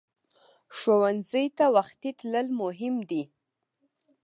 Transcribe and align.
ښوونځی 0.77 1.45
ته 1.57 1.65
وختي 1.75 2.11
تلل 2.19 2.47
مهم 2.61 2.95
دي 3.09 3.23